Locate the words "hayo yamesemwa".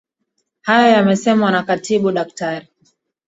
0.61-1.51